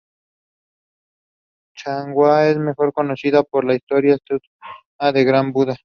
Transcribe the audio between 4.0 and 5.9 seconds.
estatua del Gran Buda.